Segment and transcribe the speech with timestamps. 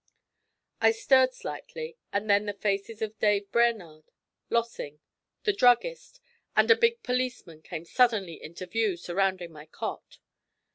[0.81, 4.09] I stirred slightly, and then the faces of Dave Brainerd,
[4.49, 4.99] Lossing,
[5.43, 6.19] the druggist,
[6.55, 10.17] and a big policeman came suddenly into view surrounding my cot.